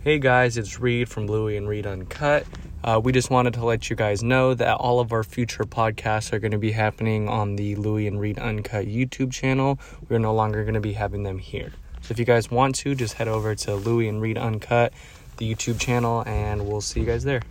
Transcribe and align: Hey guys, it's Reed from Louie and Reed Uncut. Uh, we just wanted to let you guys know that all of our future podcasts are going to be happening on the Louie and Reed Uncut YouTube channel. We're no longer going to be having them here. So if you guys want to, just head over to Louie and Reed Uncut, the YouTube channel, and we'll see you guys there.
Hey 0.00 0.20
guys, 0.20 0.56
it's 0.56 0.78
Reed 0.78 1.08
from 1.08 1.26
Louie 1.26 1.56
and 1.56 1.68
Reed 1.68 1.84
Uncut. 1.84 2.46
Uh, 2.84 3.00
we 3.02 3.10
just 3.10 3.30
wanted 3.30 3.54
to 3.54 3.64
let 3.64 3.90
you 3.90 3.96
guys 3.96 4.22
know 4.22 4.54
that 4.54 4.76
all 4.76 5.00
of 5.00 5.12
our 5.12 5.24
future 5.24 5.64
podcasts 5.64 6.32
are 6.32 6.38
going 6.38 6.52
to 6.52 6.58
be 6.58 6.70
happening 6.70 7.28
on 7.28 7.56
the 7.56 7.74
Louie 7.74 8.06
and 8.06 8.20
Reed 8.20 8.38
Uncut 8.38 8.86
YouTube 8.86 9.32
channel. 9.32 9.80
We're 10.08 10.20
no 10.20 10.32
longer 10.32 10.62
going 10.62 10.74
to 10.74 10.80
be 10.80 10.92
having 10.92 11.24
them 11.24 11.38
here. 11.38 11.72
So 12.00 12.12
if 12.12 12.18
you 12.20 12.24
guys 12.24 12.48
want 12.48 12.76
to, 12.76 12.94
just 12.94 13.14
head 13.14 13.26
over 13.26 13.56
to 13.56 13.74
Louie 13.74 14.08
and 14.08 14.22
Reed 14.22 14.38
Uncut, 14.38 14.92
the 15.38 15.52
YouTube 15.52 15.80
channel, 15.80 16.22
and 16.28 16.68
we'll 16.68 16.80
see 16.80 17.00
you 17.00 17.06
guys 17.06 17.24
there. 17.24 17.42